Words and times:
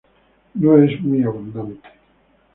No 0.55 0.79
es 0.79 0.99
muy 1.01 1.21
abundante. 1.21 1.87